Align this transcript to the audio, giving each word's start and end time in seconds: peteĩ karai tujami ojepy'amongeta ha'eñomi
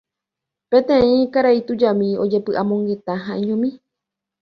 peteĩ 0.71 1.17
karai 1.37 1.59
tujami 1.67 2.09
ojepy'amongeta 2.25 3.13
ha'eñomi 3.25 3.69